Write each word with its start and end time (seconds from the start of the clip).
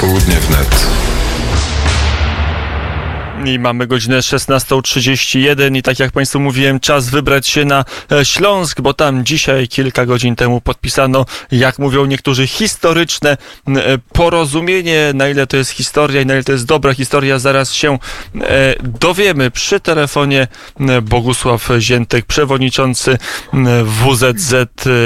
Popołudnie 0.00 0.40
wnet. 0.40 1.07
I 3.44 3.58
mamy 3.58 3.86
godzinę 3.86 4.18
16.31 4.18 5.76
i 5.76 5.82
tak 5.82 5.98
jak 5.98 6.12
Państwu 6.12 6.40
mówiłem, 6.40 6.80
czas 6.80 7.10
wybrać 7.10 7.48
się 7.48 7.64
na 7.64 7.84
e, 8.12 8.24
Śląsk, 8.24 8.80
bo 8.80 8.94
tam 8.94 9.24
dzisiaj, 9.24 9.68
kilka 9.68 10.06
godzin 10.06 10.36
temu 10.36 10.60
podpisano, 10.60 11.26
jak 11.50 11.78
mówią 11.78 12.06
niektórzy, 12.06 12.46
historyczne 12.46 13.30
e, 13.30 13.98
porozumienie. 14.12 15.12
Na 15.14 15.28
ile 15.28 15.46
to 15.46 15.56
jest 15.56 15.70
historia 15.70 16.22
i 16.22 16.26
na 16.26 16.34
ile 16.34 16.44
to 16.44 16.52
jest 16.52 16.66
dobra 16.66 16.94
historia, 16.94 17.38
zaraz 17.38 17.72
się 17.72 17.98
e, 18.40 18.74
dowiemy. 18.82 19.50
Przy 19.50 19.80
telefonie 19.80 20.48
Bogusław 21.02 21.68
Ziętek, 21.78 22.26
przewodniczący 22.26 23.18
WZZ 23.84 24.54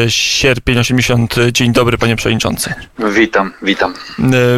Sierpień 0.08 0.78
80. 0.78 1.34
Dzień 1.52 1.72
dobry, 1.72 1.98
panie 1.98 2.16
przewodniczący. 2.16 2.74
Witam, 2.98 3.52
witam. 3.62 3.94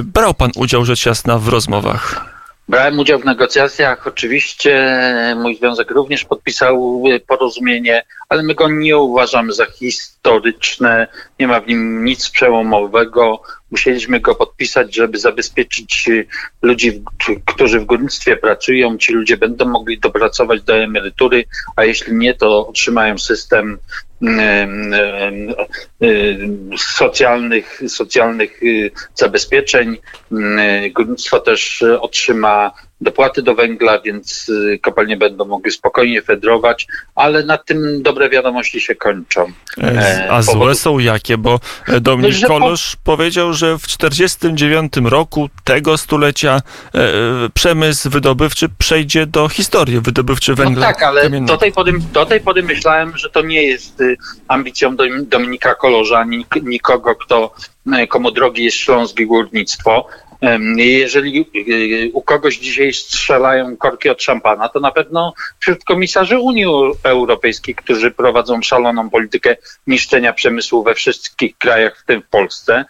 Brał 0.04 0.34
pan 0.34 0.50
udział 0.56 0.84
rzecz 0.84 1.06
jasna 1.06 1.38
w 1.38 1.48
rozmowach. 1.48 2.33
Brałem 2.68 2.98
udział 2.98 3.18
w 3.18 3.24
negocjacjach. 3.24 4.06
Oczywiście 4.06 4.96
mój 5.36 5.56
związek 5.56 5.90
również 5.90 6.24
podpisał 6.24 7.02
porozumienie, 7.26 8.02
ale 8.28 8.42
my 8.42 8.54
go 8.54 8.68
nie 8.68 8.96
uważamy 8.96 9.52
za 9.52 9.66
historyczne. 10.24 11.06
Nie 11.40 11.48
ma 11.48 11.60
w 11.60 11.66
nim 11.66 12.04
nic 12.04 12.30
przełomowego. 12.30 13.42
Musieliśmy 13.70 14.20
go 14.20 14.34
podpisać, 14.34 14.94
żeby 14.94 15.18
zabezpieczyć 15.18 16.10
ludzi, 16.62 17.02
którzy 17.46 17.80
w 17.80 17.84
górnictwie 17.84 18.36
pracują. 18.36 18.98
Ci 18.98 19.12
ludzie 19.12 19.36
będą 19.36 19.64
mogli 19.64 19.98
dopracować 19.98 20.62
do 20.62 20.76
emerytury, 20.76 21.44
a 21.76 21.84
jeśli 21.84 22.14
nie, 22.14 22.34
to 22.34 22.68
otrzymają 22.68 23.18
system 23.18 23.78
socjalnych, 26.78 27.82
socjalnych 27.88 28.62
y, 28.62 28.90
zabezpieczeń. 29.14 29.96
Górnictwo 30.94 31.40
też 31.40 31.84
otrzyma 32.00 32.72
dopłaty 33.00 33.42
do 33.42 33.54
węgla, 33.54 34.00
więc 34.00 34.48
y, 34.48 34.78
kopalnie 34.82 35.16
będą 35.16 35.44
mogły 35.44 35.70
spokojnie 35.70 36.22
fedrować, 36.22 36.86
ale 37.14 37.44
na 37.44 37.58
tym 37.58 38.02
dobre 38.02 38.28
wiadomości 38.28 38.80
się 38.80 38.94
kończą. 38.94 39.52
E, 39.82 39.82
e, 39.82 40.30
a 40.30 40.42
złe 40.42 40.74
są 40.74 40.98
jakie? 40.98 41.38
Bo 41.38 41.60
e, 41.88 42.00
Dominik 42.00 42.42
no, 42.42 42.48
Kolosz 42.48 42.96
po... 42.96 43.16
powiedział, 43.16 43.52
że 43.52 43.78
w 43.78 43.82
1949 43.82 44.92
roku 45.10 45.48
tego 45.64 45.98
stulecia 45.98 46.62
przemysł 47.54 48.10
wydobywczy 48.10 48.68
przejdzie 48.78 49.26
do 49.26 49.48
historii, 49.48 50.00
wydobywczy 50.00 50.50
no 50.50 50.56
węgla. 50.56 50.86
No 50.86 50.92
tak, 50.92 51.02
ale 51.02 51.30
do 51.30 51.56
tej, 51.56 51.72
pory, 51.72 51.92
do 52.12 52.26
tej 52.26 52.40
pory 52.40 52.62
myślałem, 52.62 53.16
że 53.16 53.30
to 53.30 53.42
nie 53.42 53.62
jest 53.62 54.00
y, 54.00 54.16
ambicją 54.48 54.96
Dominika 55.22 55.74
Kolorza, 55.74 56.18
ani 56.18 56.46
nikogo, 56.62 57.14
kto 57.14 57.54
komu 58.08 58.30
drogi 58.30 58.64
jest 58.64 58.76
Śląsk 58.76 59.20
i 59.20 59.26
górnictwo. 59.26 60.06
Jeżeli 60.76 61.46
y, 61.56 62.10
u 62.12 62.22
kogoś 62.22 62.58
dzisiaj 62.58 62.92
strzelają 62.92 63.76
korki 63.76 64.08
od 64.08 64.22
szampana, 64.22 64.68
to 64.68 64.80
na 64.80 64.90
pewno 64.90 65.34
wśród 65.58 65.84
komisarzy 65.84 66.38
Unii 66.38 66.66
Europejskiej, 67.02 67.74
którzy 67.74 68.10
prowadzą 68.10 68.62
szaloną 68.62 69.10
politykę 69.10 69.56
niszczenia 69.86 70.32
przemysłu 70.32 70.82
we 70.82 70.94
wszystkich 70.94 71.58
krajach, 71.58 71.98
w 71.98 72.04
tym 72.04 72.22
w 72.22 72.28
Polsce. 72.28 72.84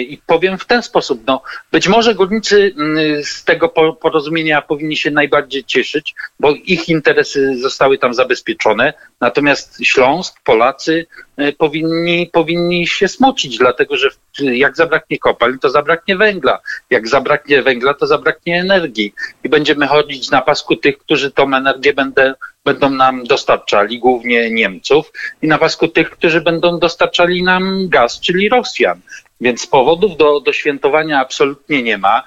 I 0.00 0.20
powiem 0.26 0.58
w 0.58 0.64
ten 0.64 0.82
sposób, 0.82 1.22
no, 1.26 1.42
być 1.72 1.88
może 1.88 2.14
górnicy 2.14 2.74
mm, 2.76 3.24
z 3.24 3.44
tego 3.44 3.68
porozumienia 4.00 4.62
powinni 4.62 4.96
się 4.96 5.10
najbardziej 5.10 5.64
cieszyć, 5.64 6.14
bo 6.40 6.50
ich 6.50 6.88
interesy 6.88 7.58
zostały 7.60 7.98
tam 7.98 8.14
zabezpieczone, 8.14 8.92
natomiast 9.20 9.78
Śląsk, 9.82 10.40
Polacy 10.44 11.06
e, 11.36 11.52
powinni, 11.52 12.30
powinni 12.32 12.86
się 12.86 13.08
smocić, 13.08 13.58
dlatego 13.58 13.96
że 13.96 14.10
jak 14.40 14.76
zabraknie 14.76 15.18
kopalń, 15.18 15.58
to 15.58 15.70
zabraknie 15.70 16.16
węgla. 16.16 16.58
Jak 16.90 17.08
zabraknie 17.08 17.62
węgla, 17.62 17.94
to 17.94 18.06
zabraknie 18.06 18.60
energii. 18.60 19.14
I 19.44 19.48
będziemy 19.48 19.86
chodzić 19.86 20.30
na 20.30 20.42
pasku 20.42 20.76
tych, 20.76 20.98
którzy 20.98 21.30
tą 21.30 21.54
energię 21.54 21.92
będę, 21.92 22.34
będą 22.64 22.90
nam 22.90 23.24
dostarczali, 23.24 23.98
głównie 23.98 24.50
Niemców, 24.50 25.12
i 25.42 25.48
na 25.48 25.58
pasku 25.58 25.88
tych, 25.88 26.10
którzy 26.10 26.40
będą 26.40 26.78
dostarczali 26.78 27.42
nam 27.42 27.88
gaz, 27.88 28.20
czyli 28.20 28.48
Rosjan. 28.48 29.00
Więc 29.40 29.66
powodów 29.66 30.16
do, 30.16 30.40
do 30.40 30.52
świętowania 30.52 31.20
absolutnie 31.20 31.82
nie 31.82 31.98
ma. 31.98 32.22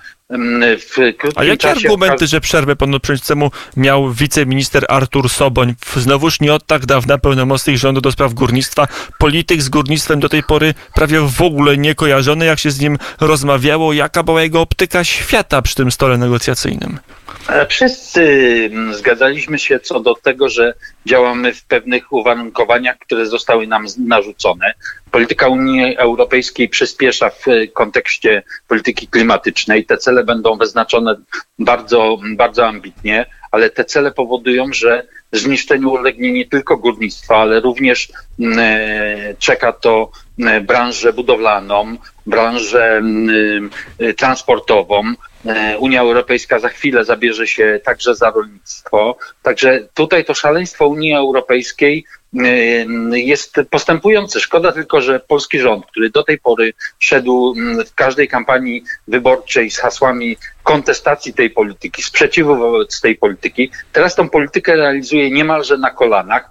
A 1.36 1.44
jakie 1.44 1.58
czasie... 1.58 1.88
argumenty, 1.88 2.28
że 2.28 2.42
przerwę 2.42 2.75
panu 2.75 3.00
przewodniczącemu 3.00 3.52
miał 3.78 4.12
wiceminister 4.12 4.86
Artur 4.90 5.30
Soboń, 5.30 5.74
znowuż 5.96 6.40
nie 6.40 6.53
od 6.53 6.66
tak 6.66 6.86
dawna 6.86 7.18
pełnomocnik 7.18 7.78
rządu 7.78 8.02
do 8.02 8.12
spraw 8.12 8.34
górnictwa, 8.34 8.88
polityk 9.19 9.62
z 9.62 9.69
górnictwem 9.69 10.19
do 10.19 10.30
tej 10.30 10.44
pory 10.44 10.74
prawie 10.96 11.19
w 11.19 11.42
ogóle 11.42 11.78
nie 11.78 11.96
kojarzony, 11.96 12.46
jak 12.46 12.59
się 12.59 12.72
z 12.72 12.80
nim 12.80 12.97
rozmawiało, 13.19 13.94
jaka 13.94 14.24
była 14.24 14.42
jego 14.42 14.62
optyka 14.62 15.03
świata 15.03 15.62
przy 15.62 15.75
tym 15.75 15.92
stole 15.92 16.18
negocjacyjnym? 16.18 17.00
E, 17.50 17.68
wszyscy 17.68 18.22
mm, 18.72 18.94
zgadzaliśmy 18.94 19.59
się 19.59 19.80
co 19.80 20.00
do 20.00 20.16
tego, 20.16 20.50
że 20.50 20.74
działamy 21.06 21.53
w 21.53 21.63
pewnych 21.63 22.13
uwarunkowaniach, 22.13 22.98
które 23.00 23.25
zostały 23.25 23.68
nam 23.68 23.86
narzucone. 24.08 24.74
Polityka 25.11 25.47
Unii 25.47 25.97
Europejskiej 25.97 26.69
przyspiesza 26.69 27.29
w 27.29 27.45
kontekście 27.73 28.44
polityki 28.67 29.07
klimatycznej. 29.07 29.85
Te 29.85 29.97
cele 29.97 30.23
będą 30.23 30.57
wyznaczone 30.57 31.16
bardzo, 31.59 32.17
bardzo 32.35 32.67
ambitnie, 32.67 33.25
ale 33.51 33.69
te 33.69 33.85
cele 33.85 34.11
powodują, 34.11 34.73
że 34.73 35.07
zniszczeniu 35.31 35.91
ulegnie 35.91 36.31
nie 36.31 36.45
tylko 36.45 36.77
górnictwo, 36.77 37.38
ale 37.38 37.59
również 37.59 38.11
mm, 38.39 38.59
e, 38.59 39.35
czeka 39.39 39.73
to 39.73 40.11
mm, 40.39 40.66
branżę 40.66 41.13
budowlaną, 41.13 41.97
branżę 42.25 43.01
transportową, 44.17 45.13
E, 45.45 45.77
Unia 45.77 46.01
Europejska 46.01 46.59
za 46.59 46.69
chwilę 46.69 47.05
zabierze 47.05 47.47
się 47.47 47.79
także 47.83 48.16
za 48.16 48.29
rolnictwo. 48.31 49.17
Także 49.41 49.88
tutaj 49.94 50.25
to 50.25 50.33
szaleństwo 50.33 50.88
Unii 50.88 51.13
Europejskiej 51.13 52.05
e, 52.05 52.20
jest 53.12 53.56
postępujące. 53.69 54.40
Szkoda 54.40 54.72
tylko, 54.72 55.02
że 55.02 55.19
polski 55.19 55.59
rząd, 55.59 55.86
który 55.86 56.09
do 56.09 56.24
tej 56.24 56.40
pory 56.40 56.74
szedł 57.00 57.56
w 57.88 57.96
każdej 57.96 58.28
kampanii 58.28 58.84
wyborczej 59.08 59.72
z 59.72 59.80
hasłami 59.80 60.38
kontestacji 60.64 61.34
tej 61.34 61.50
polityki, 61.50 62.03
sprzeciwu 62.03 62.56
wobec 62.56 63.02
tej 63.02 63.16
polityki, 63.16 63.72
teraz 63.94 64.16
tą 64.16 64.30
politykę 64.30 64.75
realizuje 64.75 65.31
niemalże 65.31 65.78
na 65.78 65.92
kolanach, 65.92 66.50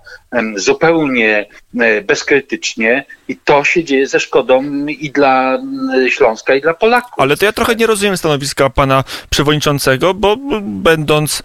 zupełnie 0.56 1.46
e, 1.80 2.00
bezkrytycznie 2.00 3.04
i 3.28 3.36
to 3.36 3.64
się 3.64 3.84
dzieje 3.84 4.06
ze 4.06 4.20
szkodą 4.20 4.86
i 4.86 5.10
dla 5.10 5.58
Śląska, 6.08 6.54
i 6.54 6.60
dla 6.60 6.74
Polaków. 6.74 7.12
Ale 7.16 7.36
to 7.36 7.44
ja 7.44 7.52
trochę 7.52 7.74
nie 7.74 7.86
rozumiem 7.86 8.16
stanowiska 8.16 8.70
pana 8.70 9.04
przewodniczącego, 9.30 10.14
bo 10.14 10.36
będąc 10.62 11.42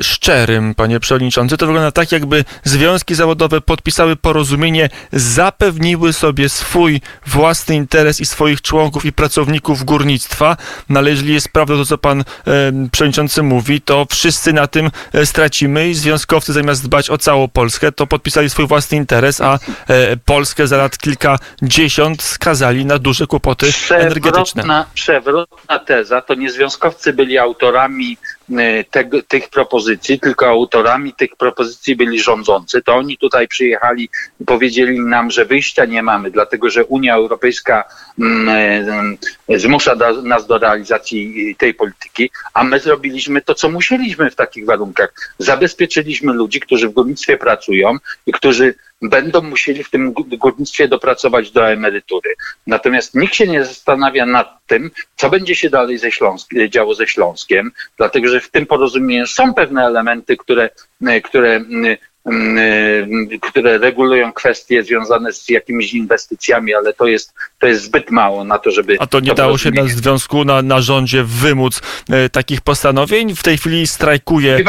szczerym, 0.00 0.74
panie 0.74 1.00
przewodniczący, 1.00 1.56
to 1.56 1.66
wygląda 1.66 1.92
tak, 1.92 2.12
jakby 2.12 2.44
związki 2.64 3.14
zawodowe 3.14 3.60
podpisały 3.68 4.16
porozumienie, 4.16 4.88
zapewniły 5.12 6.12
sobie 6.12 6.48
swój 6.48 7.00
własny 7.26 7.74
interes 7.74 8.20
i 8.20 8.26
swoich 8.26 8.62
członków 8.62 9.04
i 9.04 9.12
pracowników 9.12 9.84
górnictwa, 9.84 10.56
no 10.88 10.98
ale 11.00 11.10
jeżeli 11.10 11.34
jest 11.34 11.48
prawda 11.48 11.74
to, 11.74 11.84
co 11.84 11.98
pan 11.98 12.20
e, 12.20 12.24
przewodniczący 12.92 13.42
mówi, 13.42 13.80
to 13.80 14.06
wszyscy 14.10 14.52
na 14.52 14.66
tym 14.66 14.90
e, 15.12 15.26
stracimy 15.26 15.88
i 15.88 15.94
związkowcy 15.94 16.52
zamiast 16.52 16.84
dbać 16.84 17.10
o 17.10 17.18
całą 17.18 17.48
Polskę, 17.48 17.92
to 17.92 18.06
podpisali 18.06 18.50
swój 18.50 18.66
własny 18.66 18.96
interes, 18.96 19.40
a 19.40 19.58
e, 19.88 20.16
Polskę 20.16 20.66
za 20.66 20.76
lat 20.76 20.98
kilkadziesiąt 20.98 22.22
skazali 22.22 22.84
na 22.84 22.98
duże 22.98 23.26
kłopoty 23.26 23.66
przewrotna, 23.66 24.06
energetyczne. 24.06 24.84
Przewrotna 24.94 25.78
teza, 25.78 26.20
to 26.20 26.34
nie 26.34 26.50
związkowcy 26.50 27.12
byli 27.12 27.38
autorami 27.38 28.16
E, 28.56 28.84
tych 29.28 29.48
propozycji, 29.48 30.20
tylko 30.20 30.46
autorami 30.46 31.12
tych 31.12 31.36
propozycji 31.36 31.96
byli 31.96 32.20
rządzący, 32.20 32.82
to 32.82 32.94
oni 32.94 33.18
tutaj 33.18 33.48
przyjechali 33.48 34.08
i 34.40 34.44
powiedzieli 34.44 35.00
nam, 35.00 35.30
że 35.30 35.44
wyjścia 35.44 35.84
nie 35.84 36.02
mamy, 36.02 36.30
dlatego 36.30 36.70
że 36.70 36.84
Unia 36.84 37.14
Europejska 37.14 37.84
mm, 38.18 39.18
e, 39.48 39.58
zmusza 39.58 39.96
do, 39.96 40.22
nas 40.22 40.46
do 40.46 40.58
realizacji 40.58 41.56
tej 41.58 41.74
polityki, 41.74 42.30
a 42.54 42.64
my 42.64 42.80
zrobiliśmy 42.80 43.42
to, 43.42 43.54
co 43.54 43.68
musieliśmy 43.68 44.30
w 44.30 44.34
takich 44.34 44.66
warunkach. 44.66 45.34
Zabezpieczyliśmy 45.38 46.32
ludzi, 46.32 46.60
którzy 46.60 46.88
w 46.88 46.92
górnictwie 46.92 47.36
pracują 47.36 47.96
i 48.26 48.32
którzy 48.32 48.74
będą 49.02 49.42
musieli 49.42 49.84
w 49.84 49.90
tym 49.90 50.12
górnictwie 50.12 50.88
dopracować 50.88 51.50
do 51.50 51.70
emerytury. 51.70 52.34
Natomiast 52.66 53.14
nikt 53.14 53.34
się 53.34 53.46
nie 53.46 53.64
zastanawia 53.64 54.26
nad 54.26 54.66
tym, 54.66 54.90
co 55.16 55.30
będzie 55.30 55.54
się 55.54 55.70
dalej 55.70 55.98
ze 55.98 56.12
Śląsk, 56.12 56.50
działo 56.68 56.94
ze 56.94 57.06
Śląskiem, 57.06 57.72
dlatego 57.96 58.28
że 58.28 58.40
w 58.40 58.50
tym 58.50 58.66
porozumieniu 58.66 59.26
są 59.26 59.54
pewne 59.54 59.84
elementy, 59.84 60.36
które, 60.36 60.70
które 61.24 61.64
które 63.40 63.78
regulują 63.78 64.32
kwestie 64.32 64.82
związane 64.82 65.32
z 65.32 65.48
jakimiś 65.48 65.94
inwestycjami, 65.94 66.74
ale 66.74 66.92
to 66.92 67.06
jest, 67.06 67.34
to 67.58 67.66
jest 67.66 67.82
zbyt 67.82 68.10
mało 68.10 68.44
na 68.44 68.58
to, 68.58 68.70
żeby. 68.70 68.96
A 68.98 69.06
to 69.06 69.20
nie 69.20 69.28
to 69.28 69.34
dało 69.34 69.58
się 69.58 69.70
na 69.70 69.84
związku, 69.84 70.44
na, 70.44 70.62
na 70.62 70.80
rządzie 70.80 71.24
wymóc 71.24 71.80
e, 72.10 72.28
takich 72.28 72.60
postanowień? 72.60 73.34
W 73.34 73.42
tej 73.42 73.58
chwili 73.58 73.86
strajkuje. 73.86 74.64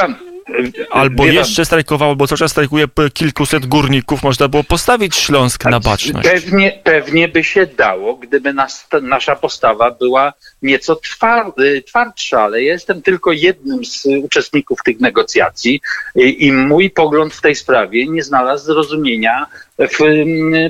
Albo 0.92 1.26
jeszcze 1.26 1.66
strajkowało, 1.66 2.16
bo 2.16 2.28
cały 2.28 2.40
czas 2.40 2.52
strajkuje 2.52 2.86
kilkuset 3.14 3.66
górników, 3.66 4.24
można 4.24 4.48
było 4.48 4.64
postawić 4.64 5.16
Śląsk 5.16 5.66
na 5.66 5.80
baczność. 5.80 6.30
Pewnie, 6.30 6.80
pewnie 6.84 7.28
by 7.28 7.44
się 7.44 7.68
dało, 7.68 8.16
gdyby 8.16 8.54
nas, 8.54 8.88
nasza 9.02 9.36
postawa 9.36 9.92
była 9.92 10.34
nieco 10.62 10.96
twardy, 10.96 11.84
twardsza, 11.88 12.42
ale 12.42 12.64
ja 12.64 12.74
jestem 12.74 13.02
tylko 13.02 13.32
jednym 13.32 13.86
z 13.86 14.06
uczestników 14.24 14.80
tych 14.86 15.00
negocjacji 15.00 15.82
i, 16.16 16.46
i 16.46 16.52
mój 16.52 16.90
pogląd 16.90 17.34
w 17.34 17.42
tej 17.42 17.56
sprawie 17.56 18.08
nie 18.08 18.24
znalazł 18.24 18.66
zrozumienia 18.66 19.46
w 19.80 19.98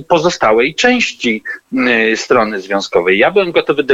pozostałej 0.08 0.76
części 0.76 1.44
strony 2.16 2.62
związkowej. 2.62 3.18
Ja 3.18 3.32
byłem 3.32 3.52
gotowy 3.52 3.86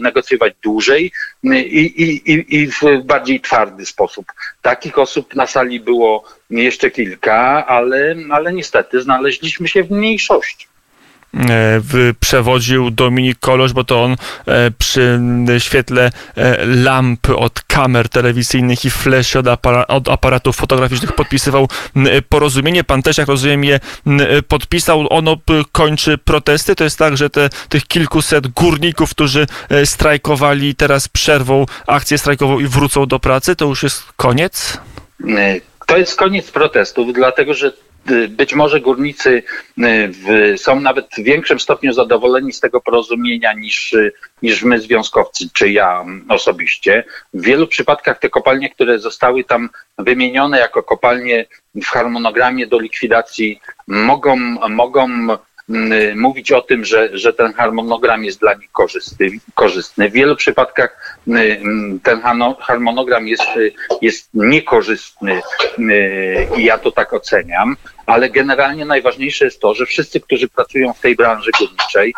negocjować 0.00 0.54
dłużej 0.62 1.12
i, 1.44 1.48
i, 1.48 2.32
i, 2.32 2.56
i 2.56 2.66
w 2.66 2.80
bardziej 3.04 3.40
twardy 3.40 3.86
sposób. 3.86 4.26
Takich 4.62 4.98
osób 4.98 5.34
na 5.34 5.46
sali 5.46 5.80
było 5.80 6.24
jeszcze 6.50 6.90
kilka, 6.90 7.66
ale, 7.66 8.16
ale 8.30 8.52
niestety 8.52 9.02
znaleźliśmy 9.02 9.68
się 9.68 9.82
w 9.82 9.90
mniejszości. 9.90 10.66
E, 11.36 11.80
przewodził 12.20 12.90
Dominik 12.90 13.38
Kolosz, 13.38 13.72
bo 13.72 13.84
to 13.84 14.04
on 14.04 14.16
e, 14.46 14.70
przy 14.70 15.20
świetle 15.58 16.10
e, 16.36 16.66
lamp 16.66 17.30
od 17.36 17.60
kamer 17.60 18.08
telewizyjnych 18.08 18.84
i 18.84 18.90
flash 18.90 19.36
od, 19.36 19.46
od 19.88 20.08
aparatów 20.08 20.56
fotograficznych 20.56 21.12
podpisywał 21.12 21.68
porozumienie. 22.28 22.84
Pan 22.84 23.02
też, 23.02 23.18
jak 23.18 23.28
rozumiem, 23.28 23.64
je 23.64 23.80
podpisał. 24.48 25.06
Ono 25.10 25.36
kończy 25.72 26.18
protesty. 26.18 26.74
To 26.74 26.84
jest 26.84 26.98
tak, 26.98 27.16
że 27.16 27.30
te, 27.30 27.48
tych 27.68 27.86
kilkuset 27.86 28.48
górników, 28.48 29.10
którzy 29.10 29.46
strajkowali, 29.84 30.74
teraz 30.74 31.08
przerwą 31.08 31.66
akcję 31.86 32.18
strajkową 32.18 32.60
i 32.60 32.66
wrócą 32.66 33.06
do 33.06 33.18
pracy. 33.18 33.56
To 33.56 33.64
już 33.64 33.82
jest 33.82 34.04
koniec? 34.16 34.78
To 35.86 35.96
jest 35.96 36.16
koniec 36.16 36.50
protestów, 36.50 37.12
dlatego 37.12 37.54
że 37.54 37.72
być 38.28 38.54
może 38.54 38.80
górnicy 38.80 39.30
y, 39.30 39.42
w, 40.08 40.54
są 40.60 40.80
nawet 40.80 41.06
w 41.18 41.22
większym 41.22 41.60
stopniu 41.60 41.92
zadowoleni 41.92 42.52
z 42.52 42.60
tego 42.60 42.80
porozumienia 42.80 43.52
niż, 43.52 43.92
y, 43.92 44.12
niż 44.42 44.62
my 44.62 44.80
związkowcy, 44.80 45.44
czy 45.52 45.70
ja 45.70 46.04
osobiście. 46.28 47.04
W 47.34 47.42
wielu 47.42 47.66
przypadkach 47.66 48.18
te 48.18 48.30
kopalnie, 48.30 48.70
które 48.70 48.98
zostały 48.98 49.44
tam 49.44 49.68
wymienione 49.98 50.58
jako 50.58 50.82
kopalnie 50.82 51.46
w 51.74 51.86
harmonogramie 51.86 52.66
do 52.66 52.78
likwidacji, 52.78 53.60
mogą, 53.86 54.36
mogą 54.68 55.08
mówić 56.16 56.52
o 56.52 56.62
tym, 56.62 56.84
że, 56.84 57.08
że 57.12 57.32
ten 57.32 57.52
harmonogram 57.52 58.24
jest 58.24 58.40
dla 58.40 58.54
nich 58.54 58.72
korzystny. 58.72 59.30
korzystny. 59.54 60.10
W 60.10 60.12
wielu 60.12 60.36
przypadkach 60.36 61.18
ten 62.02 62.22
harmonogram 62.60 63.28
jest, 63.28 63.46
jest 64.02 64.28
niekorzystny 64.34 65.40
i 66.56 66.64
ja 66.64 66.78
to 66.78 66.92
tak 66.92 67.12
oceniam 67.12 67.76
ale 68.06 68.30
generalnie 68.30 68.84
najważniejsze 68.84 69.44
jest 69.44 69.60
to, 69.60 69.74
że 69.74 69.86
wszyscy, 69.86 70.20
którzy 70.20 70.48
pracują 70.48 70.92
w 70.92 71.00
tej 71.00 71.16
branży 71.16 71.50
górniczej, 71.58 72.14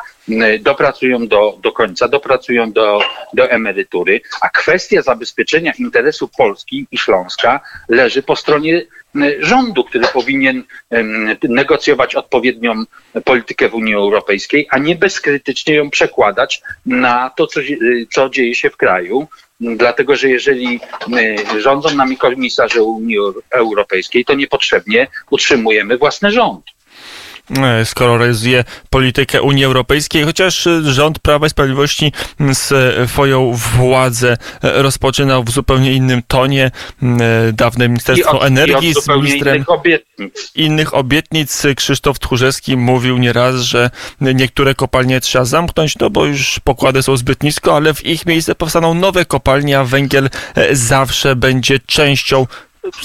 dopracują 0.60 1.28
do, 1.28 1.58
do 1.62 1.72
końca, 1.72 2.08
dopracują 2.08 2.72
do, 2.72 3.00
do 3.34 3.50
emerytury, 3.50 4.20
a 4.40 4.48
kwestia 4.48 5.02
zabezpieczenia 5.02 5.72
interesu 5.78 6.28
Polski 6.38 6.86
i 6.90 6.98
Śląska 6.98 7.60
leży 7.88 8.22
po 8.22 8.36
stronie 8.36 8.86
rządu, 9.40 9.84
który 9.84 10.04
powinien 10.12 10.64
negocjować 11.42 12.14
odpowiednią 12.14 12.84
politykę 13.24 13.68
w 13.68 13.74
Unii 13.74 13.94
Europejskiej, 13.94 14.66
a 14.70 14.78
nie 14.78 14.96
bezkrytycznie 14.96 15.74
ją 15.74 15.90
przekładać 15.90 16.62
na 16.86 17.30
to, 17.36 17.46
co, 17.46 17.60
co 18.12 18.30
dzieje 18.30 18.54
się 18.54 18.70
w 18.70 18.76
kraju. 18.76 19.28
Dlatego, 19.60 20.16
że 20.16 20.28
jeżeli 20.28 20.80
rządzą 21.58 21.94
nami 21.94 22.16
komisarze 22.16 22.82
Unii 22.82 23.16
Europejskiej, 23.50 24.24
to 24.24 24.34
niepotrzebnie 24.34 25.06
utrzymujemy 25.30 25.98
własny 25.98 26.30
rząd. 26.30 26.64
E, 27.56 27.84
skoro 27.84 28.18
realizuje 28.18 28.64
politykę 28.90 29.42
Unii 29.42 29.64
Europejskiej, 29.64 30.24
chociaż 30.24 30.68
rząd 30.82 31.18
Prawa 31.18 31.46
i 31.46 31.50
Sprawiedliwości 31.50 32.12
swoją 33.06 33.52
władzę 33.52 34.36
e, 34.62 34.82
rozpoczynał 34.82 35.44
w 35.44 35.50
zupełnie 35.50 35.92
innym 35.92 36.22
tonie. 36.28 36.70
E, 37.02 37.52
dawne 37.52 37.88
Ministerstwo 37.88 38.40
od, 38.40 38.46
Energii 38.46 38.94
z 38.94 39.08
ministrem 39.08 39.56
innych 39.56 39.70
obietnic. 39.70 40.52
innych 40.54 40.94
obietnic 40.94 41.62
Krzysztof 41.76 42.18
Tchórzewski 42.18 42.76
mówił 42.76 43.18
nieraz, 43.18 43.56
że 43.56 43.90
niektóre 44.20 44.74
kopalnie 44.74 45.20
trzeba 45.20 45.44
zamknąć, 45.44 45.98
no 45.98 46.10
bo 46.10 46.26
już 46.26 46.60
pokłady 46.64 47.02
są 47.02 47.16
zbyt 47.16 47.42
nisko, 47.42 47.76
ale 47.76 47.94
w 47.94 48.06
ich 48.06 48.26
miejsce 48.26 48.54
powstaną 48.54 48.94
nowe 48.94 49.24
kopalnie, 49.24 49.78
a 49.78 49.84
węgiel 49.84 50.30
zawsze 50.72 51.36
będzie 51.36 51.78
częścią 51.78 52.46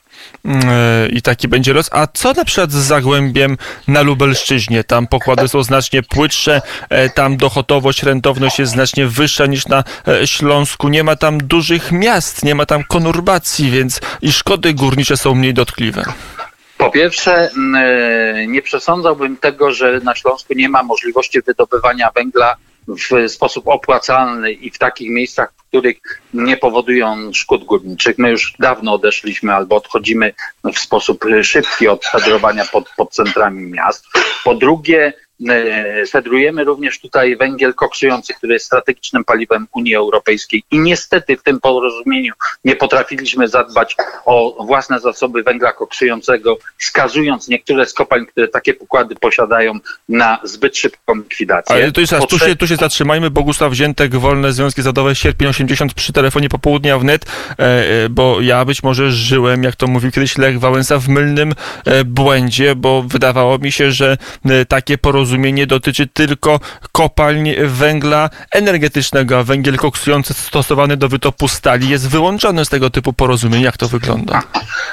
Mm, 0.45 0.69
e, 0.69 1.09
I 1.09 1.21
taki 1.21 1.47
będzie 1.47 1.73
los. 1.73 1.89
A 1.91 2.07
co 2.07 2.33
na 2.33 2.45
przykład 2.45 2.71
z 2.71 2.75
Zagłębiem 2.75 3.57
na 3.87 4.01
Lubelszczyźnie? 4.01 4.83
Tam 4.83 5.07
pokłady 5.07 5.47
są 5.47 5.63
znacznie 5.63 6.03
płytsze, 6.03 6.61
e, 6.89 7.09
tam 7.09 7.37
dochodowość, 7.37 8.03
rentowność 8.03 8.59
jest 8.59 8.71
znacznie 8.71 9.07
wyższa 9.07 9.45
niż 9.45 9.67
na 9.67 9.83
Śląsku. 10.25 10.89
Nie 10.89 11.03
ma 11.03 11.15
tam 11.15 11.37
dużych 11.37 11.91
miast, 11.91 12.43
nie 12.43 12.55
ma 12.55 12.65
tam 12.65 12.83
konurbacji, 12.83 13.71
więc 13.71 14.01
i 14.21 14.31
szkody 14.31 14.73
górnicze 14.73 15.17
są 15.17 15.35
mniej 15.35 15.53
dotkliwe. 15.53 16.03
Po 16.77 16.91
pierwsze, 16.91 17.49
nie 18.47 18.61
przesądzałbym 18.61 19.37
tego, 19.37 19.71
że 19.71 19.99
na 20.03 20.15
Śląsku 20.15 20.53
nie 20.53 20.69
ma 20.69 20.83
możliwości 20.83 21.41
wydobywania 21.41 22.11
węgla 22.15 22.55
w 22.95 23.31
sposób 23.31 23.67
opłacalny 23.67 24.51
i 24.51 24.71
w 24.71 24.77
takich 24.77 25.09
miejscach, 25.09 25.53
w 25.57 25.67
których 25.67 25.97
nie 26.33 26.57
powodują 26.57 27.33
szkód 27.33 27.63
górniczych. 27.63 28.17
My 28.17 28.29
już 28.29 28.53
dawno 28.59 28.93
odeszliśmy 28.93 29.53
albo 29.53 29.75
odchodzimy 29.75 30.33
w 30.73 30.79
sposób 30.79 31.25
szybki 31.41 31.87
od 31.87 32.05
fedrowania 32.05 32.65
pod, 32.65 32.89
pod 32.97 33.13
centrami 33.13 33.71
miast. 33.71 34.05
Po 34.43 34.55
drugie, 34.55 35.13
E, 35.47 36.05
fedrujemy 36.05 36.63
również 36.63 36.99
tutaj 36.99 37.37
węgiel 37.37 37.73
koksujący, 37.73 38.33
który 38.33 38.53
jest 38.53 38.65
strategicznym 38.65 39.23
paliwem 39.23 39.67
Unii 39.71 39.95
Europejskiej 39.95 40.63
i 40.71 40.79
niestety 40.79 41.37
w 41.37 41.43
tym 41.43 41.59
porozumieniu 41.59 42.33
nie 42.65 42.75
potrafiliśmy 42.75 43.47
zadbać 43.47 43.95
o 44.25 44.65
własne 44.65 44.99
zasoby 44.99 45.43
węgla 45.43 45.73
koksującego, 45.73 46.57
skazując 46.77 47.47
niektóre 47.47 47.85
z 47.85 47.93
kopalń, 47.93 48.25
które 48.25 48.47
takie 48.47 48.73
pokłady 48.73 49.15
posiadają 49.15 49.73
na 50.09 50.39
zbyt 50.43 50.77
szybką 50.77 51.15
likwidację. 51.15 51.75
Ale 51.75 51.91
to 51.91 52.01
jest, 52.01 52.13
tu, 52.29 52.39
się, 52.39 52.55
tu 52.55 52.67
się 52.67 52.75
zatrzymajmy. 52.75 53.29
Bogusław 53.29 53.73
Ziętek, 53.73 54.15
Wolne 54.15 54.53
Związki 54.53 54.81
Zawodowe, 54.81 55.15
sierpień 55.15 55.47
80 55.47 55.93
przy 55.93 56.13
telefonie 56.13 56.49
popołudnia 56.49 56.99
wnet, 56.99 57.25
e, 57.25 57.63
e, 58.05 58.09
bo 58.09 58.41
ja 58.41 58.65
być 58.65 58.83
może 58.83 59.11
żyłem, 59.11 59.63
jak 59.63 59.75
to 59.75 59.87
mówił 59.87 60.11
kiedyś 60.11 60.37
Lech 60.37 60.59
Wałęsa, 60.59 60.99
w 60.99 61.09
mylnym 61.09 61.53
błędzie, 62.05 62.75
bo 62.75 63.03
wydawało 63.03 63.57
mi 63.57 63.71
się, 63.71 63.91
że 63.91 64.17
takie 64.67 64.97
porozumienie 64.97 65.28
porozumienie 65.29 65.67
dotyczy 65.67 66.07
tylko 66.07 66.59
kopalń 66.91 67.49
węgla 67.65 68.29
energetycznego, 68.51 69.37
a 69.37 69.43
węgiel 69.43 69.77
koksujący 69.77 70.33
stosowany 70.33 70.97
do 70.97 71.09
wytopu 71.09 71.47
stali 71.47 71.89
jest 71.89 72.09
wyłączony 72.09 72.65
z 72.65 72.69
tego 72.69 72.89
typu 72.89 73.13
porozumień. 73.13 73.61
Jak 73.61 73.77
to 73.77 73.87
wygląda? 73.87 74.43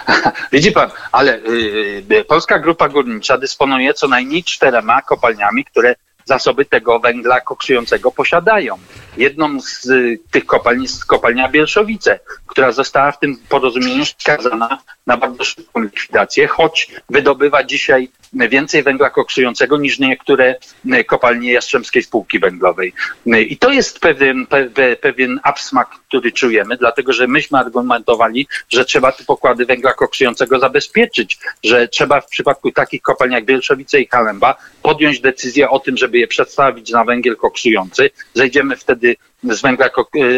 Widzi 0.52 0.72
pan, 0.72 0.90
ale 1.12 1.38
y, 1.38 2.04
y, 2.12 2.24
Polska 2.24 2.58
Grupa 2.58 2.88
Górnicza 2.88 3.38
dysponuje 3.38 3.94
co 3.94 4.08
najmniej 4.08 4.44
czterema 4.44 5.02
kopalniami, 5.02 5.64
które 5.64 5.94
zasoby 6.24 6.64
tego 6.64 7.00
węgla 7.00 7.40
koksującego 7.40 8.12
posiadają. 8.12 8.78
Jedną 9.16 9.60
z 9.60 9.86
y, 9.86 10.18
tych 10.30 10.46
kopalń 10.46 10.82
jest 10.82 11.04
kopalnia 11.04 11.48
Bielszowice, 11.48 12.20
która 12.46 12.72
została 12.72 13.12
w 13.12 13.18
tym 13.18 13.36
porozumieniu 13.48 14.04
skazana 14.04 14.78
na 15.06 15.16
bardzo 15.16 15.44
szybką 15.44 15.80
likwidację, 15.80 16.46
choć 16.46 16.90
wydobywa 17.10 17.64
dzisiaj 17.64 18.08
więcej 18.32 18.82
węgla 18.82 19.10
koksującego 19.10 19.78
niż 19.78 19.98
niektóre 19.98 20.54
y, 20.94 21.04
kopalnie 21.04 21.52
Jastrzębskiej 21.52 22.02
Spółki 22.02 22.38
Węglowej. 22.38 22.92
Y, 23.26 23.42
I 23.42 23.56
to 23.56 23.70
jest 23.70 24.00
pewien, 24.00 24.46
pe, 24.46 24.96
pewien 24.96 25.40
absmak, 25.42 25.88
który 26.08 26.32
czujemy, 26.32 26.76
dlatego 26.76 27.12
że 27.12 27.26
myśmy 27.26 27.58
argumentowali, 27.58 28.48
że 28.68 28.84
trzeba 28.84 29.12
te 29.12 29.24
pokłady 29.24 29.66
węgla 29.66 29.92
koksującego 29.92 30.58
zabezpieczyć, 30.58 31.38
że 31.64 31.88
trzeba 31.88 32.20
w 32.20 32.28
przypadku 32.28 32.72
takich 32.72 33.02
kopalń 33.02 33.32
jak 33.32 33.44
Bielszowice 33.44 34.00
i 34.00 34.08
Kalemba 34.08 34.56
podjąć 34.82 35.20
decyzję 35.20 35.70
o 35.70 35.80
tym, 35.80 35.96
żeby 35.96 36.18
je 36.18 36.28
przedstawić 36.28 36.90
na 36.90 37.04
węgiel 37.04 37.36
koksujący. 37.36 38.10
Zejdziemy 38.34 38.76
wtedy 38.76 39.16
z 39.54 39.62
węgla 39.62 39.88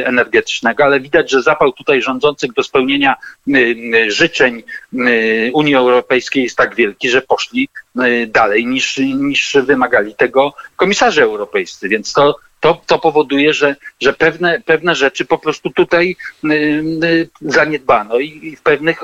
energetycznego, 0.05 0.85
ale 0.85 1.01
widać, 1.01 1.31
że 1.31 1.43
zapał 1.43 1.73
tutaj 1.73 2.03
rządzących 2.03 2.53
do 2.53 2.63
spełnienia 2.63 3.17
życzeń 4.09 4.63
Unii 5.53 5.75
Europejskiej 5.75 6.43
jest 6.43 6.57
tak 6.57 6.75
wielki, 6.75 7.11
że 7.11 7.23
poszli 7.23 7.69
dalej 8.27 8.67
niż, 8.67 8.99
niż 8.99 9.57
wymagali 9.63 10.15
tego 10.15 10.55
komisarze 10.77 11.23
europejscy. 11.23 11.89
Więc 11.89 12.13
to 12.13 12.37
to, 12.61 12.81
to 12.87 12.99
powoduje, 12.99 13.53
że, 13.53 13.77
że 14.01 14.13
pewne, 14.13 14.61
pewne 14.61 14.95
rzeczy 14.95 15.25
po 15.25 15.39
prostu 15.39 15.71
tutaj 15.71 16.17
y, 16.45 16.49
y, 17.05 17.29
zaniedbano 17.41 18.19
i, 18.19 18.57
w 18.57 18.63
pewnych 18.63 19.01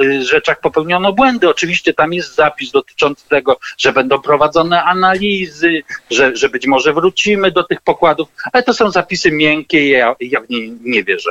y, 0.00 0.24
rzeczach 0.24 0.60
popełniono 0.60 1.12
błędy. 1.12 1.48
Oczywiście 1.48 1.94
tam 1.94 2.12
jest 2.12 2.34
zapis 2.34 2.70
dotyczący 2.70 3.28
tego, 3.28 3.58
że 3.78 3.92
będą 3.92 4.20
prowadzone 4.20 4.84
analizy, 4.84 5.82
że, 6.10 6.36
że 6.36 6.48
być 6.48 6.66
może 6.66 6.92
wrócimy 6.92 7.50
do 7.50 7.64
tych 7.64 7.80
pokładów, 7.80 8.28
ale 8.52 8.62
to 8.62 8.74
są 8.74 8.90
zapisy 8.90 9.32
miękkie 9.32 9.86
i 9.86 9.90
ja, 9.90 10.16
ja 10.20 10.40
w 10.40 10.50
nie 10.50 10.68
nie 10.68 11.04
wierzę. 11.04 11.30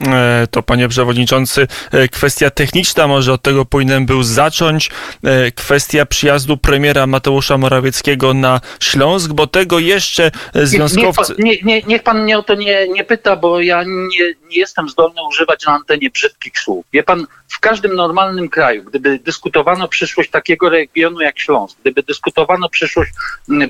E, 0.00 0.46
to 0.50 0.62
panie 0.62 0.88
przewodniczący, 0.88 1.66
e, 1.92 2.08
kwestia 2.08 2.50
techniczna, 2.50 3.06
może 3.06 3.32
od 3.32 3.42
tego 3.42 3.64
powinienem 3.64 4.06
był 4.06 4.22
zacząć. 4.22 4.90
E, 5.24 5.50
kwestia 5.50 6.06
przyjazdu 6.06 6.56
premiera 6.56 7.06
Mateusza 7.06 7.58
Morawieckiego 7.58 8.34
na 8.34 8.60
Śląsk, 8.80 9.32
bo 9.32 9.46
tego 9.46 9.78
jeszcze 9.78 10.30
związkowo 10.54 11.11
nie, 11.38 11.56
nie, 11.62 11.82
niech 11.82 12.02
pan 12.02 12.22
mnie 12.22 12.38
o 12.38 12.42
to 12.42 12.54
nie, 12.54 12.88
nie 12.88 13.04
pyta, 13.04 13.36
bo 13.36 13.60
ja 13.60 13.82
nie, 13.84 14.24
nie 14.50 14.56
jestem 14.56 14.88
zdolny 14.88 15.26
używać 15.28 15.66
na 15.66 15.72
antenie 15.72 16.10
brzydkich 16.10 16.58
słów. 16.58 16.86
Wie 16.92 17.02
pan, 17.02 17.26
w 17.52 17.60
każdym 17.60 17.94
normalnym 17.94 18.48
kraju, 18.48 18.84
gdyby 18.84 19.18
dyskutowano 19.18 19.88
przyszłość 19.88 20.30
takiego 20.30 20.68
regionu 20.68 21.20
jak 21.20 21.38
Śląsk, 21.38 21.78
gdyby 21.80 22.02
dyskutowano 22.02 22.68
przyszłość, 22.68 23.10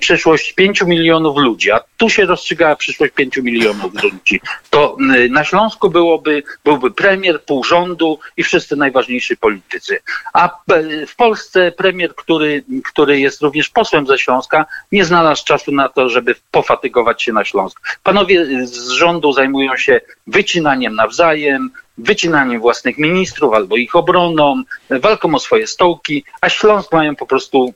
przyszłość 0.00 0.52
5 0.52 0.82
milionów 0.82 1.36
ludzi, 1.36 1.70
a 1.70 1.80
tu 1.96 2.10
się 2.10 2.26
rozstrzygała 2.26 2.76
przyszłość 2.76 3.12
5 3.14 3.36
milionów 3.36 4.02
ludzi, 4.02 4.40
to 4.70 4.96
na 5.30 5.44
Śląsku 5.44 5.90
byłoby, 5.90 6.42
byłby 6.64 6.90
premier, 6.90 7.44
pół 7.44 7.64
rządu 7.64 8.18
i 8.36 8.42
wszyscy 8.42 8.76
najważniejsi 8.76 9.36
politycy. 9.36 9.98
A 10.32 10.58
w 11.06 11.16
Polsce 11.16 11.72
premier, 11.72 12.14
który, 12.14 12.64
który 12.84 13.20
jest 13.20 13.42
również 13.42 13.68
posłem 13.68 14.06
ze 14.06 14.18
Śląska, 14.18 14.66
nie 14.92 15.04
znalazł 15.04 15.44
czasu 15.44 15.72
na 15.72 15.88
to, 15.88 16.08
żeby 16.08 16.34
pofatygować 16.50 17.22
się 17.22 17.32
na 17.32 17.44
Śląsk. 17.44 17.98
Panowie 18.02 18.66
z 18.66 18.88
rządu 18.88 19.32
zajmują 19.32 19.76
się 19.76 20.00
wycinaniem 20.26 20.94
nawzajem, 20.94 21.70
wycinaniem 21.98 22.60
własnych 22.60 22.98
ministrów 22.98 23.54
albo 23.54 23.76
ich 23.76 23.96
obroną, 23.96 24.62
walką 24.90 25.34
o 25.34 25.38
swoje 25.38 25.66
stołki, 25.66 26.24
a 26.40 26.48
Śląsk 26.48 26.92
mają 26.92 27.16
po 27.16 27.26
prostu 27.26 27.74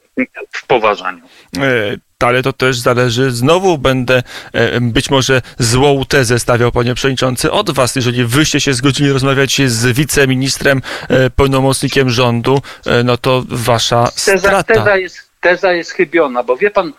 w 0.52 0.66
poważaniu. 0.66 1.22
E, 1.58 1.96
ale 2.20 2.42
to 2.42 2.52
też 2.52 2.78
zależy, 2.78 3.30
znowu 3.30 3.78
będę 3.78 4.22
e, 4.52 4.80
być 4.80 5.10
może 5.10 5.42
złą 5.58 6.04
tezę 6.08 6.38
stawiał, 6.38 6.72
panie 6.72 6.94
przewodniczący, 6.94 7.50
od 7.50 7.70
was, 7.70 7.96
jeżeli 7.96 8.24
wyście 8.24 8.60
się 8.60 8.74
zgodzili 8.74 9.12
rozmawiać 9.12 9.60
z 9.66 9.96
wiceministrem, 9.96 10.82
e, 11.08 11.30
pełnomocnikiem 11.30 12.10
rządu, 12.10 12.62
no 13.04 13.16
to 13.16 13.44
wasza 13.48 14.10
teza, 14.24 14.38
strata. 14.38 14.74
Teza 14.74 14.96
jest, 14.96 15.30
teza 15.40 15.72
jest 15.72 15.90
chybiona, 15.90 16.42
bo 16.42 16.56
wie 16.56 16.70
pan, 16.70 16.92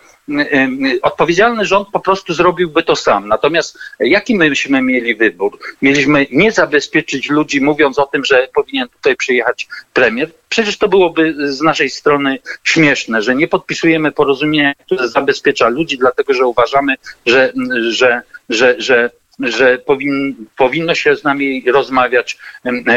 odpowiedzialny 1.02 1.64
rząd 1.64 1.88
po 1.92 2.00
prostu 2.00 2.34
zrobiłby 2.34 2.82
to 2.82 2.96
sam. 2.96 3.28
Natomiast 3.28 3.78
jaki 4.00 4.34
myśmy 4.34 4.82
mieli 4.82 5.14
wybór? 5.14 5.58
Mieliśmy 5.82 6.26
nie 6.30 6.52
zabezpieczyć 6.52 7.30
ludzi, 7.30 7.60
mówiąc 7.60 7.98
o 7.98 8.06
tym, 8.06 8.24
że 8.24 8.48
powinien 8.54 8.88
tutaj 8.88 9.16
przyjechać 9.16 9.68
premier. 9.92 10.30
Przecież 10.48 10.78
to 10.78 10.88
byłoby 10.88 11.52
z 11.52 11.60
naszej 11.60 11.90
strony 11.90 12.38
śmieszne, 12.64 13.22
że 13.22 13.34
nie 13.34 13.48
podpisujemy 13.48 14.12
porozumienia, 14.12 14.74
które 14.74 15.08
zabezpiecza 15.08 15.68
ludzi, 15.68 15.98
dlatego 15.98 16.34
że 16.34 16.46
uważamy, 16.46 16.94
że, 17.26 17.52
że, 17.90 18.22
że, 18.48 18.74
że 18.78 19.10
że 19.40 19.78
powin, 19.78 20.46
powinno 20.56 20.94
się 20.94 21.16
z 21.16 21.24
nami 21.24 21.70
rozmawiać 21.70 22.38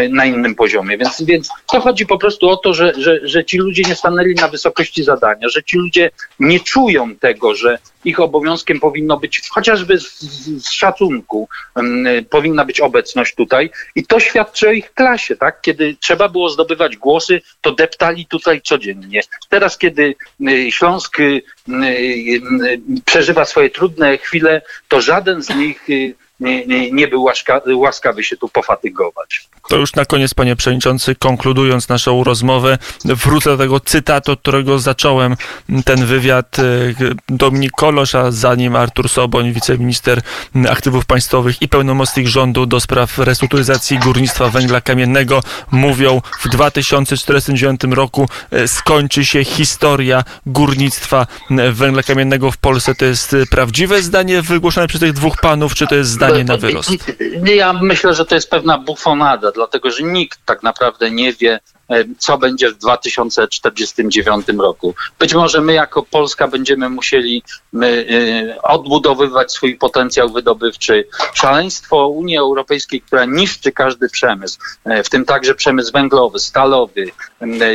na 0.09 0.25
innym 0.25 0.55
poziomie. 0.55 0.97
Więc, 0.97 1.23
więc 1.23 1.49
to 1.71 1.79
chodzi 1.79 2.05
po 2.05 2.17
prostu 2.17 2.49
o 2.49 2.57
to, 2.57 2.73
że, 2.73 2.93
że, 2.97 3.19
że 3.23 3.45
ci 3.45 3.57
ludzie 3.57 3.83
nie 3.87 3.95
stanęli 3.95 4.35
na 4.35 4.47
wysokości 4.47 5.03
zadania, 5.03 5.49
że 5.49 5.63
ci 5.63 5.77
ludzie 5.77 6.11
nie 6.39 6.59
czują 6.59 7.15
tego, 7.15 7.55
że 7.55 7.77
ich 8.05 8.19
obowiązkiem 8.19 8.79
powinno 8.79 9.17
być 9.17 9.41
chociażby 9.49 9.99
z, 9.99 10.19
z 10.65 10.71
szacunku, 10.71 11.49
um, 11.75 12.05
powinna 12.29 12.65
być 12.65 12.79
obecność 12.79 13.35
tutaj 13.35 13.69
i 13.95 14.05
to 14.05 14.19
świadczy 14.19 14.69
o 14.69 14.71
ich 14.71 14.93
klasie, 14.93 15.35
tak? 15.35 15.61
Kiedy 15.61 15.95
trzeba 15.99 16.29
było 16.29 16.49
zdobywać 16.49 16.97
głosy, 16.97 17.41
to 17.61 17.71
deptali 17.71 18.25
tutaj 18.25 18.61
codziennie. 18.61 19.21
Teraz, 19.49 19.77
kiedy 19.77 20.15
y, 20.49 20.71
Śląsk 20.71 21.17
przeżywa 23.05 23.45
swoje 23.45 23.69
trudne 23.69 24.17
chwile, 24.17 24.61
to 24.87 25.01
żaden 25.01 25.41
z 25.41 25.55
nich 25.55 25.87
nie, 26.91 27.07
był 27.07 27.23
łaska, 27.23 27.61
łaskawy 27.75 28.23
się 28.23 28.37
tu 28.37 28.49
pofatygować. 28.49 29.47
To 29.69 29.77
już 29.77 29.95
na 29.95 30.05
koniec, 30.05 30.33
panie 30.33 30.55
przewodniczący, 30.55 31.15
konkludując 31.15 31.89
naszą 31.89 32.23
rozmowę, 32.23 32.77
wrócę 33.05 33.49
do 33.49 33.57
tego 33.57 33.79
cytatu, 33.79 34.31
od 34.31 34.39
którego 34.39 34.79
zacząłem 34.79 35.35
ten 35.85 36.05
wywiad. 36.05 36.59
E, 36.59 36.63
Dominik 37.29 37.71
Kolosz, 37.71 38.15
a 38.15 38.31
za 38.31 38.55
nim 38.55 38.75
Artur 38.75 39.09
Soboń, 39.09 39.53
wiceminister 39.53 40.21
aktywów 40.69 41.05
państwowych 41.05 41.61
i 41.61 41.67
pełnomocnik 41.67 42.27
rządu 42.27 42.65
do 42.65 42.79
spraw 42.79 43.17
restrukturyzacji 43.17 43.99
górnictwa 43.99 44.49
węgla 44.49 44.81
kamiennego, 44.81 45.43
mówią 45.71 46.21
w 46.39 46.49
2049 46.49 47.81
roku 47.91 48.29
e, 48.51 48.67
skończy 48.67 49.25
się 49.25 49.43
historia 49.43 50.23
górnictwa 50.45 51.27
węgla 51.71 52.03
kamiennego 52.03 52.51
w 52.51 52.57
Polsce. 52.57 52.95
To 52.95 53.05
jest 53.05 53.35
prawdziwe 53.49 54.01
zdanie 54.01 54.41
wygłoszone 54.41 54.87
przez 54.87 55.01
tych 55.01 55.13
dwóch 55.13 55.37
panów, 55.41 55.75
czy 55.75 55.87
to 55.87 55.95
jest 55.95 56.09
zdanie 56.09 56.30
na 56.45 56.57
wyrost? 56.57 56.89
Ja 57.55 57.73
myślę, 57.73 58.13
że 58.13 58.25
to 58.25 58.35
jest 58.35 58.49
pewna 58.49 58.77
bufonada, 58.77 59.51
dlatego 59.51 59.91
że 59.91 60.03
nikt 60.03 60.39
tak 60.45 60.63
naprawdę 60.63 61.11
nie 61.11 61.33
wie, 61.33 61.59
co 62.17 62.37
będzie 62.37 62.69
w 62.71 62.77
2049 62.77 64.47
roku. 64.59 64.95
Być 65.19 65.33
może 65.33 65.61
my 65.61 65.73
jako 65.73 66.03
Polska 66.03 66.47
będziemy 66.47 66.89
musieli 66.89 67.43
my, 67.73 68.05
e, 68.57 68.61
odbudowywać 68.61 69.51
swój 69.51 69.75
potencjał 69.77 70.29
wydobywczy. 70.29 71.07
Szaleństwo 71.33 72.07
Unii 72.07 72.37
Europejskiej, 72.37 73.01
która 73.01 73.25
niszczy 73.25 73.71
każdy 73.71 74.09
przemysł, 74.09 74.59
e, 74.85 75.03
w 75.03 75.09
tym 75.09 75.25
także 75.25 75.55
przemysł 75.55 75.91
węglowy, 75.91 76.39
stalowy, 76.39 77.11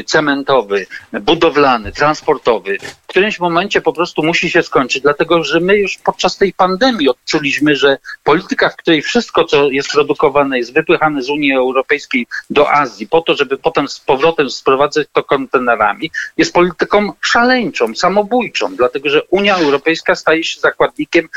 cementowy, 0.07 0.87
budowlany, 1.13 1.93
transportowy, 1.93 2.79
w 3.03 3.07
którymś 3.07 3.41
momencie 3.41 3.81
po 3.81 3.93
prostu 3.93 4.23
musi 4.23 4.51
się 4.51 4.63
skończyć, 4.63 5.03
dlatego 5.03 5.45
że 5.45 5.61
my 5.61 5.77
już 5.77 5.99
podczas 5.99 6.37
tej 6.37 6.53
pandemii 6.53 7.09
odczuliśmy, 7.09 7.77
że 7.77 7.99
polityka, 8.25 8.69
w 8.69 8.77
której 8.77 9.03
wszystko, 9.03 9.45
co 9.45 9.71
jest 9.71 9.91
produkowane, 9.91 10.59
jest 10.59 10.75
wypychane 10.75 11.23
z 11.23 11.31
Unii 11.31 11.53
Europejskiej 11.53 12.27
do 12.51 12.73
Azji, 12.73 13.09
po 13.09 13.21
to, 13.21 13.35
żeby 13.35 13.59
potem 13.59 13.89
powrotem 14.07 14.51
sprowadzać 14.51 15.07
to 15.13 15.25
kontenerami, 15.25 16.11
jest 16.37 16.53
polityką 16.53 17.13
szaleńczą, 17.21 17.95
samobójczą, 17.95 18.77
dlatego 18.77 19.11
że 19.11 19.23
Unia 19.23 19.57
Europejska 19.57 20.15
staje 20.15 20.45
się 20.45 20.61
zakładnikiem 20.61 21.29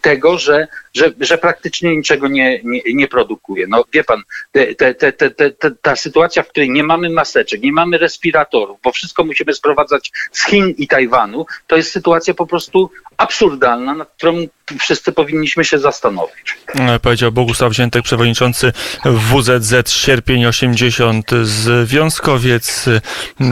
tego, 0.00 0.38
że, 0.38 0.68
że, 0.94 1.10
że 1.20 1.38
praktycznie 1.38 1.96
niczego 1.96 2.28
nie, 2.28 2.60
nie, 2.64 2.80
nie 2.94 3.08
produkuje. 3.08 3.66
No 3.66 3.84
wie 3.92 4.04
pan, 4.04 4.22
te, 4.52 4.74
te, 4.74 5.12
te, 5.12 5.70
ta 5.82 5.96
sytuacja, 5.96 6.42
w 6.42 6.48
której 6.48 6.70
nie 6.70 6.84
mamy 6.84 7.10
maseczek, 7.10 7.62
nie 7.62 7.72
mamy 7.72 7.98
respiratorów, 7.98 8.78
bo 8.82 8.92
wszystko 8.92 9.24
musimy 9.24 9.54
sprowadzać 9.54 10.12
z 10.32 10.46
Chin 10.46 10.74
i 10.78 10.88
Tajwanu, 10.88 11.46
to 11.66 11.76
jest 11.76 11.92
sytuacja 11.92 12.34
po 12.34 12.46
prostu 12.46 12.90
absurdalna, 13.22 13.94
nad 13.94 14.08
którą 14.16 14.46
wszyscy 14.78 15.12
powinniśmy 15.12 15.64
się 15.64 15.78
zastanowić. 15.78 16.58
E, 16.74 16.98
powiedział 16.98 17.32
Bogusław 17.32 17.72
Ziętek, 17.72 18.04
przewodniczący 18.04 18.72
WZZ 19.04 19.90
Sierpień 19.90 20.46
80 20.46 21.30
związkowiec, 21.42 22.84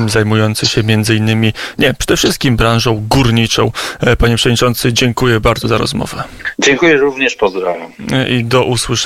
zajmujący 0.07 0.67
się 0.67 0.83
między 0.83 1.17
innymi, 1.17 1.53
nie, 1.79 1.95
przede 1.95 2.17
wszystkim 2.17 2.57
branżą 2.57 3.07
górniczą. 3.09 3.73
E, 4.01 4.17
panie 4.17 4.37
przewodniczący, 4.37 4.93
dziękuję 4.93 5.41
bardzo 5.41 5.69
za 5.69 5.79
rozmowę. 5.79 6.25
Dziękuję 6.59 6.97
również, 6.97 7.37
pozdrawiam. 7.37 7.93
E, 8.13 8.31
I 8.31 8.45
do 8.45 8.65
usłyszenia. 8.65 9.01